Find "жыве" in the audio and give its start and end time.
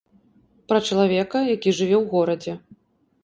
1.79-1.97